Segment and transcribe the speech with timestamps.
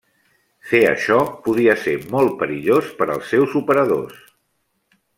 [0.71, 1.17] Fer això
[1.49, 4.21] podia ser molt perillós per als seus operadors.